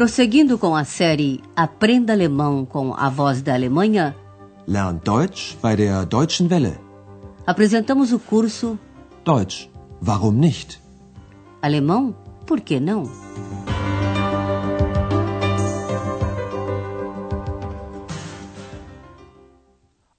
[0.00, 4.16] Prosseguindo com a série Aprenda Alemão com a Voz da Alemanha,
[4.66, 6.78] Lern Deutsch bei der Deutschen Welle.
[7.46, 8.78] apresentamos o curso
[9.26, 9.68] Deutsch,
[10.02, 10.80] warum nicht?
[11.60, 13.02] Alemão, por que não?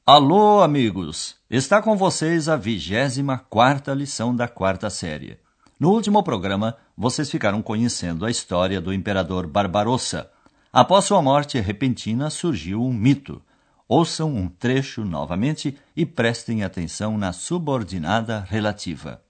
[0.06, 1.38] Alô, amigos!
[1.50, 5.41] Está com vocês a 24 lição da quarta série.
[5.82, 10.30] No último programa, vocês ficaram conhecendo a história do imperador Barbarossa.
[10.72, 13.42] Após sua morte repentina, surgiu um mito.
[13.88, 19.24] Ouçam um trecho novamente e prestem atenção na subordinada relativa.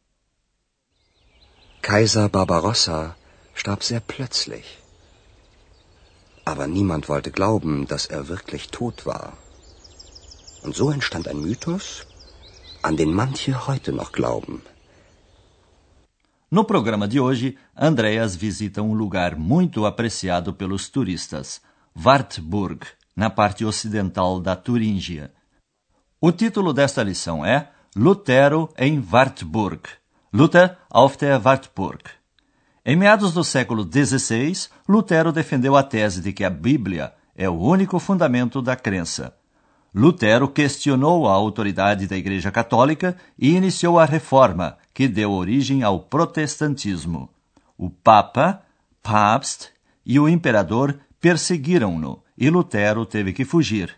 [1.81, 3.15] Kaiser Barbarossa
[3.55, 4.77] starb sehr plötzlich.
[6.45, 9.37] Aber niemand wollte glauben, dass er wirklich tot war.
[10.65, 12.05] Und so entstand ein Mythos,
[12.83, 14.61] an den manche heute noch glauben.
[16.51, 21.61] No programa de hoje, Andreas visita um lugar muito apreciado pelos turistas,
[21.97, 22.85] Wartburg,
[23.15, 25.31] na parte ocidental da Turíngia.
[26.19, 29.79] O título desta lição é Lutero em Wartburg.
[30.33, 32.03] Luther auf der Wartburg.
[32.85, 37.57] Em meados do século XVI, Lutero defendeu a tese de que a Bíblia é o
[37.57, 39.33] único fundamento da crença.
[39.93, 45.99] Lutero questionou a autoridade da Igreja Católica e iniciou a reforma, que deu origem ao
[45.99, 47.29] protestantismo.
[47.77, 48.61] O Papa,
[49.03, 49.67] Papst
[50.05, 53.93] e o imperador perseguiram-no e Lutero teve que fugir.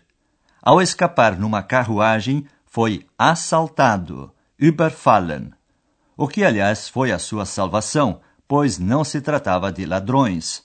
[0.60, 5.52] Ao escapar numa carruagem, foi assaltado, überfallen.
[6.16, 10.63] O que, aliás, foi a sua salvação, pois não se tratava de ladrões.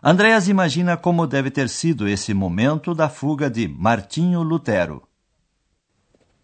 [0.00, 5.02] Andreas imagina como deve ter sido esse momento da fuga de Martinho Lutero.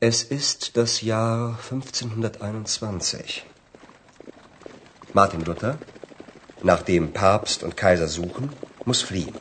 [0.01, 3.47] Es ist das Jahr 1521.
[5.13, 5.79] Martin Luther,
[6.65, 8.51] nachdem Papst und Kaiser suchen,
[8.85, 9.35] muss fliehen.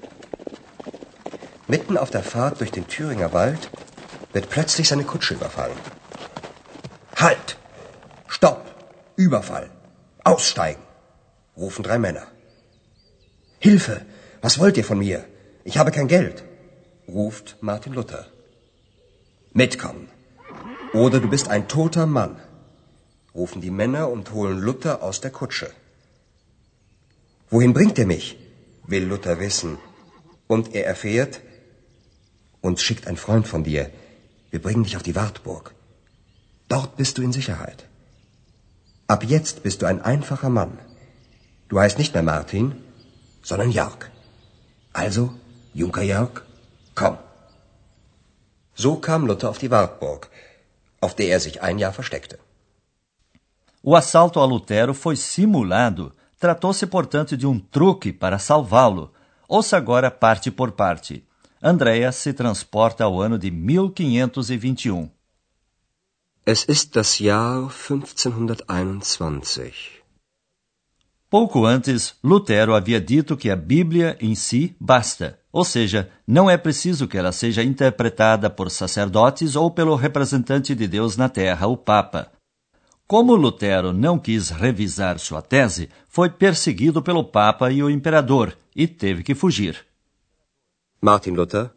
[1.67, 3.71] Mitten auf der Fahrt durch den Thüringer Wald
[4.31, 5.77] wird plötzlich seine Kutsche überfallen.
[7.15, 7.57] Halt!
[8.27, 8.63] Stopp!
[9.15, 9.71] Überfall!
[10.23, 10.83] Aussteigen!
[11.57, 12.32] rufen drei Männer.
[13.67, 14.01] Hilfe!
[14.41, 15.19] Was wollt ihr von mir?
[15.63, 16.43] Ich habe kein Geld,
[17.07, 18.25] ruft Martin Luther.
[19.53, 20.09] Mitkommen.
[20.93, 22.35] Oder du bist ein toter Mann,
[23.33, 25.69] rufen die Männer und holen Luther aus der Kutsche.
[27.49, 28.37] Wohin bringt ihr mich?
[28.85, 29.77] will Luther wissen.
[30.47, 31.39] Und er erfährt,
[32.59, 33.89] uns schickt ein Freund von dir.
[34.51, 35.73] Wir bringen dich auf die Wartburg.
[36.67, 37.87] Dort bist du in Sicherheit.
[39.07, 40.79] Ab jetzt bist du ein einfacher Mann.
[41.69, 42.75] Du heißt nicht mehr Martin,
[43.43, 44.09] sondern Jörg.
[44.93, 45.33] Also,
[45.73, 46.41] Junker Jörg,
[46.95, 47.17] komm.
[48.75, 50.29] So kam Luther auf die Wartburg,
[51.01, 52.39] auf der er sich ein Jahr versteckte.
[53.83, 56.13] O assalto a Lutero foi simulado.
[56.39, 59.11] Tratou-se, portanto, de um truque para salvá-lo.
[59.47, 61.23] Ouça agora parte por parte.
[61.61, 65.11] Andreas se transporta ao ano de 1521.
[66.45, 70.02] Es ist das Jahr 1521.
[71.33, 76.57] Pouco antes, Lutero havia dito que a Bíblia em si basta, ou seja, não é
[76.57, 81.75] preciso que ela seja interpretada por sacerdotes ou pelo representante de Deus na terra, o
[81.75, 82.31] Papa.
[83.07, 88.85] Como Lutero não quis revisar sua tese, foi perseguido pelo Papa e o Imperador e
[88.85, 89.83] teve que fugir.
[91.01, 91.71] Martin Luther,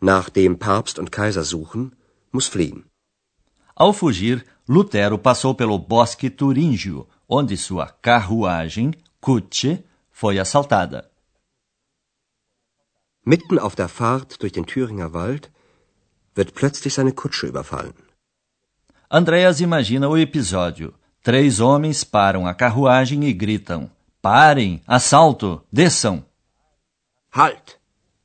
[0.00, 1.90] nachdem Papst und Kaiser suchen,
[2.32, 2.84] muss fliehen.
[3.74, 11.10] Ao fugir, Lutero passou pelo bosque turíngio, onde sua carruagem, Kutsche, foi assaltada.
[13.24, 15.50] Mitten auf der Fahrt durch den Thüringer Wald
[16.34, 17.94] wird plötzlich seine Kutsche überfallen.
[19.08, 20.94] Andreas imagina o episódio.
[21.22, 23.90] Três homens param a carruagem e gritam:
[24.22, 24.80] Parem!
[24.86, 25.66] Assalto!
[25.72, 26.24] Desçam!
[27.32, 27.80] Halt!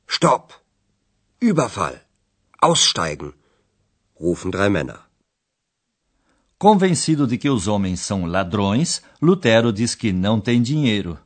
[0.06, 0.54] Stopp!
[1.40, 2.00] Überfall!
[2.60, 3.34] Aussteigen!
[4.20, 5.00] rufen drei Männer.
[6.62, 11.18] Convencido de que os homens são ladrões, Lutero diz que não tem dinheiro.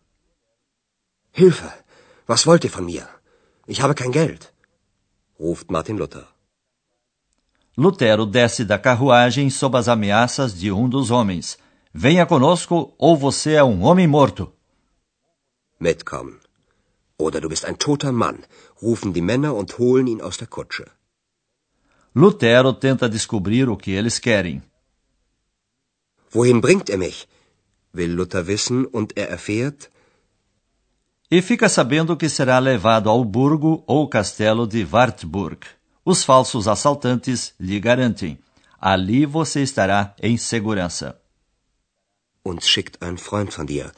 [1.36, 1.70] Hilfe!
[2.26, 3.06] Was wollt ihr von mir?
[3.68, 4.50] Ich habe kein Geld,
[5.38, 6.26] ruft Martin Luther.
[7.76, 11.58] Lutero desce da carruagem sob as ameaças de um dos homens.
[11.92, 14.50] Venha conosco ou você é um homem morto.
[15.78, 16.38] Mitkommen.
[17.18, 18.38] Oder du bist ein toter Mann,
[18.82, 20.86] rufen die Männer und holen ihn aus der Kutsche.
[22.14, 24.62] Lutero tenta descobrir o que eles querem.
[26.36, 27.18] Wohin bringt er mich?
[27.96, 29.90] will Luther wissen und er erfährt,
[31.30, 35.60] E fica sabendo que será levado ao burgo ou castelo de Wartburg.
[36.04, 38.38] Os falsos assaltantes lhe garantem:
[38.80, 41.08] ali você estará em segurança.
[42.44, 43.92] uns schickt ein Freund von dir.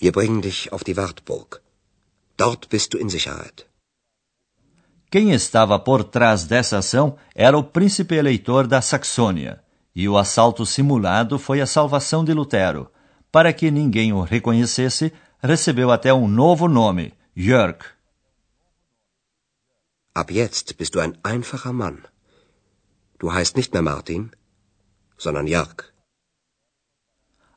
[0.00, 1.60] Wir bringen dich auf die Wartburg.
[2.36, 3.66] Dort bist du in Sicherheit.
[5.12, 9.60] Quem estava por trás dessa ação era o príncipe eleitor da Saxônia,
[9.94, 12.90] e o assalto simulado foi a salvação de Lutero.
[13.32, 17.78] Para que ninguém o reconhecesse, recebeu até um novo nome, Jörg.
[20.14, 22.04] Ab jetzt bist du ein einfacher Mann.
[23.18, 24.30] Du heißt nicht mehr Martin,
[25.16, 25.92] sondern Jörg.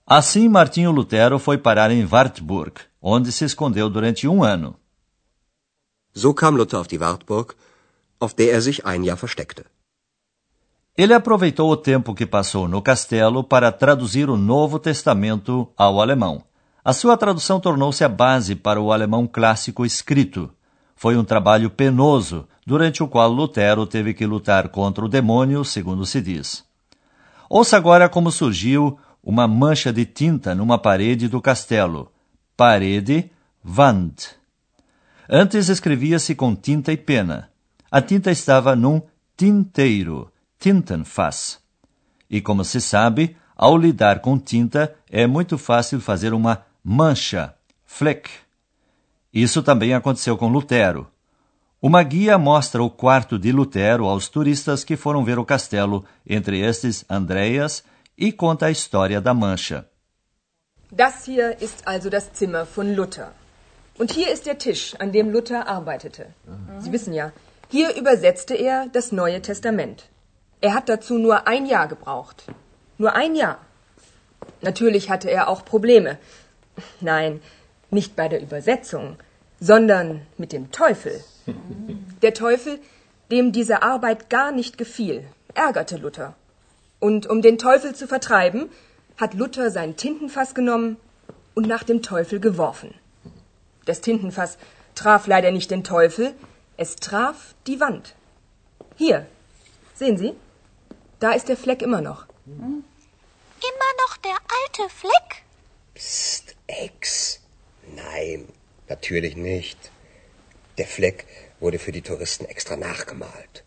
[0.05, 4.75] Assim, Martinho Lutero foi parar em Wartburg, onde se escondeu durante um ano.
[6.13, 7.55] So kam Luther auf die Wartburg,
[8.19, 9.65] auf der er sich ein Jahr versteckte.
[10.95, 16.43] Ele aproveitou o tempo que passou no castelo para traduzir o Novo Testamento ao alemão.
[16.85, 20.51] A sua tradução tornou-se a base para o alemão clássico escrito.
[20.95, 26.05] Foi um trabalho penoso, durante o qual Lutero teve que lutar contra o demônio, segundo
[26.05, 26.63] se diz.
[27.49, 32.11] Ouça agora como surgiu uma mancha de tinta numa parede do castelo.
[32.55, 33.31] Parede,
[33.65, 34.13] Wand.
[35.27, 37.49] Antes escrevia-se com tinta e pena.
[37.89, 39.01] A tinta estava num
[39.35, 40.31] tinteiro,
[40.63, 41.59] Tintenfass.
[42.29, 47.53] E como se sabe, ao lidar com tinta é muito fácil fazer uma mancha,
[47.85, 48.29] Fleck.
[49.33, 51.05] Isso também aconteceu com Lutero.
[51.81, 56.61] Uma guia mostra o quarto de Lutero aos turistas que foram ver o castelo, entre
[56.61, 57.83] estes Andreas,
[58.17, 59.85] e conta a história da mancha.
[60.89, 63.33] Das hier ist also das Zimmer von Luther.
[63.99, 66.33] Und hier ist der Tisch, an dem Luther arbeitete.
[66.79, 67.33] Sie wissen ja,
[67.67, 70.12] hier übersetzte er das Neue Testament.
[70.63, 72.45] Er hat dazu nur ein Jahr gebraucht.
[72.97, 73.57] Nur ein Jahr.
[74.61, 76.17] Natürlich hatte er auch Probleme.
[77.01, 77.41] Nein,
[77.89, 79.17] nicht bei der Übersetzung,
[79.59, 81.21] sondern mit dem Teufel.
[82.21, 82.79] Der Teufel,
[83.29, 86.33] dem diese Arbeit gar nicht gefiel, ärgerte Luther.
[87.01, 88.69] Und um den Teufel zu vertreiben,
[89.17, 90.95] hat Luther sein Tintenfass genommen
[91.55, 92.93] und nach dem Teufel geworfen.
[93.83, 94.57] Das Tintenfass
[94.95, 96.33] traf leider nicht den Teufel,
[96.77, 98.15] es traf die Wand.
[98.95, 99.25] Hier,
[99.93, 100.33] sehen Sie?
[101.23, 102.21] Da ist der Fleck immer noch.
[103.69, 105.29] Immer noch der alte Fleck?
[105.95, 107.39] Psst, Ex.
[107.95, 108.39] Nein,
[108.89, 109.79] natürlich nicht.
[110.77, 111.25] Der Fleck
[111.61, 113.63] wurde für die Touristen extra nachgemalt.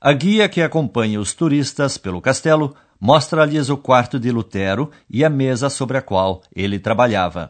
[0.00, 5.30] A guia que acompanha os turistas pelo castelo mostra-lhes o quarto de Lutero e a
[5.30, 7.44] mesa sobre a qual ele trabalhava.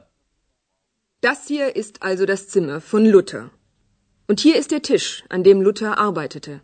[1.21, 3.51] Das hier ist also das Zimmer von Luther.
[4.29, 6.61] Und hier ist der Tisch, an dem Luther arbeitete.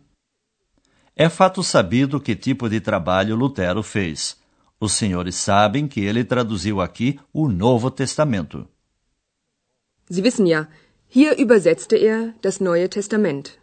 [1.15, 4.35] É fato sabido que tipo de trabalho Lutero fez.
[4.79, 8.67] Os senhores sabem que ele traduziu aqui o Novo Testamento.
[10.09, 10.67] Sie wissen ja,
[11.07, 13.57] hier übersetzte er das Neue Testament.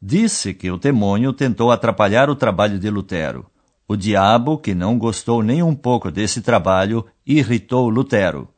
[0.00, 3.50] Disse que o demônio tentou atrapalhar o trabalho de Lutero.
[3.88, 8.48] O diabo, que não gostou nem um pouco desse trabalho, irritou Lutero.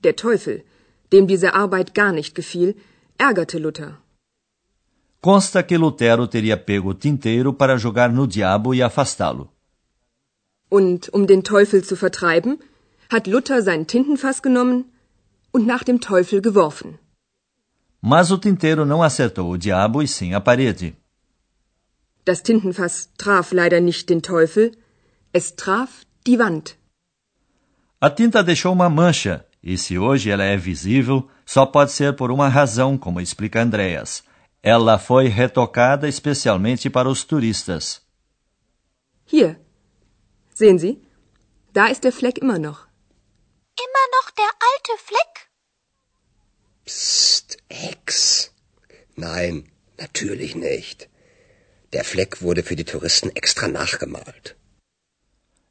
[0.00, 0.64] Der Teufel,
[1.10, 2.76] dem diese Arbeit gar nicht gefiel,
[3.18, 3.98] ärgerte Luther.
[5.20, 9.50] Consta que Lutero teria pego o tinteiro para jogar no diabo e afastá-lo.
[10.70, 12.58] Und um den Teufel zu vertreiben,
[13.10, 14.84] hat Luther sein Tintenfass genommen
[15.50, 16.98] und nach dem Teufel geworfen.
[18.00, 20.96] Mas o tinteiro não acertou o diabo e sim a parede.
[22.24, 24.70] Das Tintenfass traf leider nicht den Teufel,
[25.32, 26.76] es traf die Wand.
[28.00, 32.30] A tinta deixou uma mancha, e se hoje ela é visível, só pode ser por
[32.30, 34.22] uma razão, como explica Andreas.
[34.74, 37.84] Ela foi retocada especialmente para os turistas.
[39.32, 39.50] Hier,
[40.60, 40.94] sehen Sie?
[41.76, 42.80] Da ist der Fleck immer noch.
[43.86, 45.32] Immer noch der alte Fleck?
[46.84, 47.48] Psst,
[47.90, 48.50] Ex.
[49.16, 49.54] Nein,
[50.02, 50.98] natürlich nicht.
[51.94, 54.46] Der Fleck wurde für die Touristen extra nachgemalt.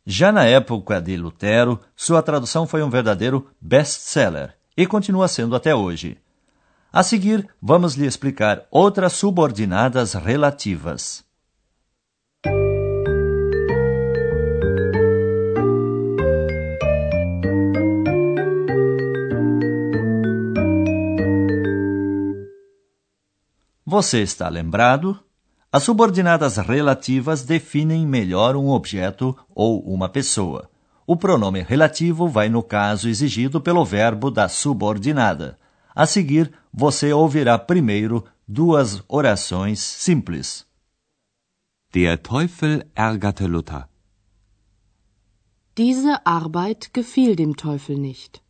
[0.07, 5.75] Já na época de Lutero, sua tradução foi um verdadeiro best-seller e continua sendo até
[5.75, 6.17] hoje.
[6.97, 11.23] A seguir, vamos lhe explicar outras subordinadas relativas.
[23.85, 25.19] Você está lembrado?
[25.71, 30.67] As subordinadas relativas definem melhor um objeto ou uma pessoa.
[31.05, 35.59] O pronome relativo vai no caso exigido pelo verbo da subordinada.
[35.97, 40.63] A seguir, você ouvirá primeiro duas orações simples.
[41.91, 43.89] Der Teufel ärgerte Luther.
[45.75, 48.43] Diese Arbeit gefiel dem Teufel nicht.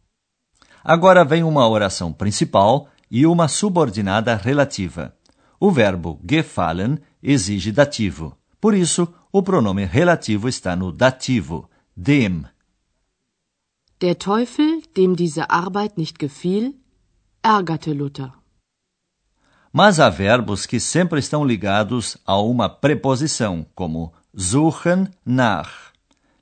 [0.84, 5.16] Agora vem uma oração principal e uma subordinada relativa.
[5.58, 8.38] O verbo gefallen exige dativo.
[8.60, 12.44] Por isso, o pronome relativo está no dativo, dem.
[14.02, 16.77] Der Teufel, Dem diese Arbeit nicht gefiel,
[17.48, 18.34] ärgerte Luther.
[19.72, 25.94] Mas há verbos que sempre estão ligados a uma preposição, como suchen nach.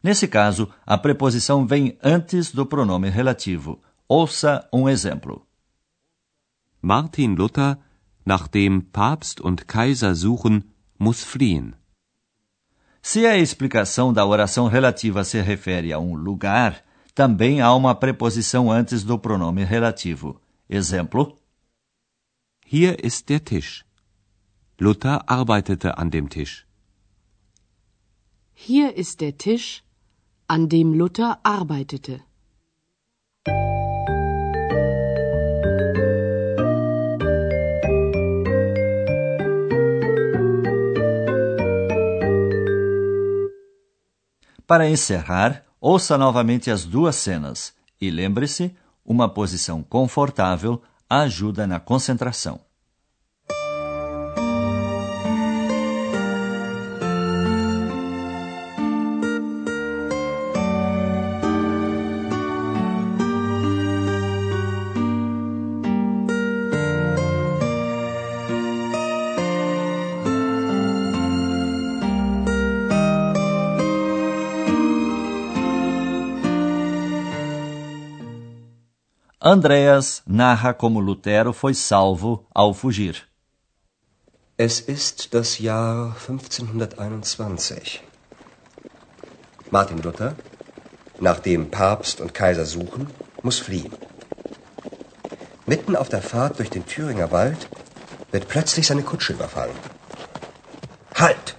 [0.02, 3.80] Nesse caso, a preposição vem antes do pronome relativo.
[4.08, 5.46] Ouça um exemplo.
[6.82, 7.78] Martin Luther,
[8.26, 10.64] nachdem Papst und Kaiser suchen,
[10.98, 11.74] muss fliehen.
[13.02, 16.84] Se a explicação da oração relativa se refere a um lugar,
[17.14, 20.42] também há uma preposição antes do pronome relativo.
[20.68, 21.38] Exemplo:
[22.66, 23.86] Hier ist der Tisch.
[24.80, 26.66] Luther arbeitete an dem Tisch.
[28.54, 29.84] Hier ist der Tisch,
[30.48, 32.22] an dem Luther arbeitete.
[44.68, 48.76] Para encerrar, ouça novamente as duas cenas e lembre-se:
[49.06, 52.60] uma posição confortável ajuda na concentração.
[79.48, 83.16] Andreas narra como Lutero foi salvo ao fugir.
[84.58, 88.02] Es ist das Jahr 1521.
[89.70, 90.36] Martin Luther,
[91.20, 93.06] nachdem Papst und Kaiser suchen,
[93.44, 93.94] muss fliehen.
[95.68, 97.70] Mitten auf der Fahrt durch den Thüringer Wald
[98.32, 99.78] wird plötzlich seine Kutsche überfallen.
[101.14, 101.56] Halt!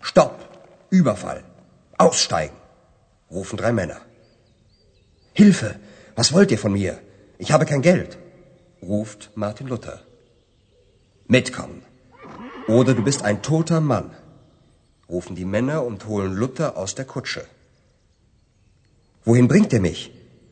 [0.00, 0.36] Stopp!
[0.88, 1.44] Überfall!
[1.98, 2.56] Aussteigen!
[3.30, 4.00] rufen drei Männer.
[5.34, 5.78] Hilfe!
[6.16, 6.98] Was wollt ihr von mir?
[7.42, 8.18] Ich habe kein Geld,
[8.82, 9.98] ruft Martin Luther.
[11.26, 11.80] Mitkommen.
[12.68, 14.10] Oder du bist ein toter Mann,
[15.08, 17.46] rufen die Männer und holen Luther aus der Kutsche.
[19.24, 20.10] Wohin bringt er mich?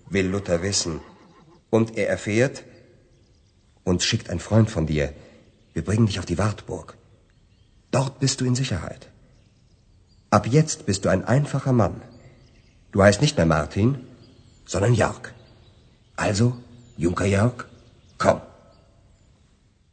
[0.08, 1.00] will Luther wissen.
[1.68, 2.64] Und er erfährt,
[3.84, 5.12] uns schickt ein Freund von dir.
[5.74, 6.96] Wir bringen dich auf die Wartburg.
[7.90, 9.10] Dort bist du in Sicherheit.
[10.30, 12.00] Ab jetzt bist du ein einfacher Mann.
[12.92, 14.06] Du heißt nicht mehr Martin,
[14.64, 15.34] sondern Jörg.
[16.16, 16.56] Also
[16.98, 17.66] Junker Jörg,
[18.18, 18.40] komm.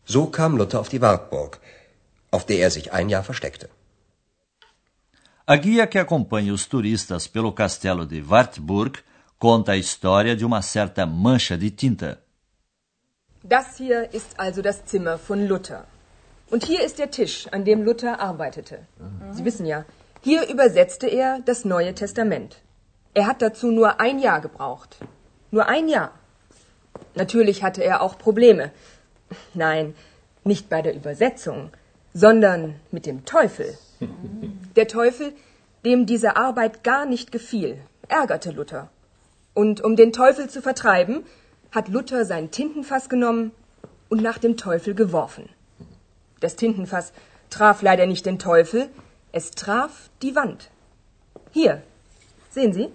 [0.05, 1.59] So kam Luther auf die Wartburg,
[2.31, 3.69] auf der er sich ein Jahr versteckte.
[5.45, 9.03] A guia que acompanha os turistas pelo castelo de Wartburg
[9.37, 12.17] conta a história de uma certa mancha de tinta.
[13.43, 15.85] Das hier ist also das Zimmer von Luther.
[16.49, 18.87] Und hier ist der Tisch, an dem Luther arbeitete.
[19.31, 19.85] Sie wissen ja,
[20.21, 22.63] hier übersetzte er das Neue Testament.
[23.13, 24.97] Er hat dazu nur ein Jahr gebraucht.
[25.51, 26.11] Nur ein Jahr.
[27.15, 28.71] Natürlich hatte er auch Probleme.
[29.53, 29.95] Nein,
[30.43, 31.71] nicht bei der Übersetzung,
[32.13, 33.77] sondern mit dem Teufel.
[34.75, 35.33] Der Teufel,
[35.83, 38.89] dem diese Arbeit gar nicht gefiel, ärgerte Luther.
[39.53, 41.23] Und um den Teufel zu vertreiben,
[41.71, 43.51] hat Luther sein Tintenfass genommen
[44.09, 45.49] und nach dem Teufel geworfen.
[46.39, 47.13] Das Tintenfass
[47.49, 48.89] traf leider nicht den Teufel,
[49.31, 50.69] es traf die Wand.
[51.51, 51.81] Hier,
[52.49, 52.89] sehen Sie?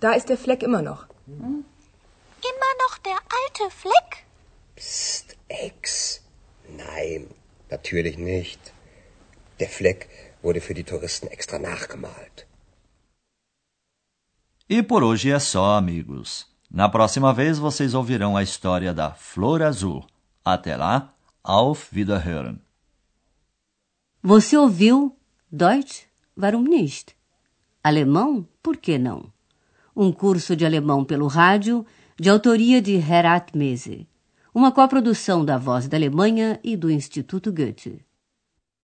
[0.00, 1.06] Da ist der Fleck immer noch.
[2.40, 4.24] Immer noch der alte Fleck?
[4.76, 6.22] Psst, Ex.
[6.68, 7.28] Nein,
[7.70, 8.60] natürlich nicht.
[9.58, 10.08] Der Fleck
[10.42, 12.46] wurde für die Touristen extra nachgemalt.
[14.68, 16.46] E por hoje é só, amigos.
[16.70, 20.06] Na próxima vez vocês ouvirão a história da Flor Azul.
[20.44, 22.60] Até lá, auf Wiederhören.
[24.22, 25.16] Você ouviu
[25.50, 26.06] Deutsch?
[26.36, 27.16] Warum nicht?
[27.82, 28.46] Alemão?
[28.62, 29.32] Por que não?
[29.96, 31.84] Um curso de alemão pelo rádio
[32.20, 34.06] de autoria de Herat Mese,
[34.54, 38.04] uma coprodução da Voz da Alemanha e do Instituto Goethe.